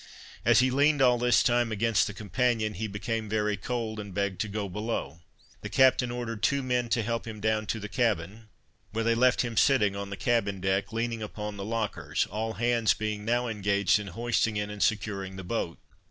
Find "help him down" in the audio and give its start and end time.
7.03-7.67